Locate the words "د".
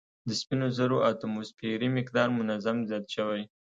0.27-0.29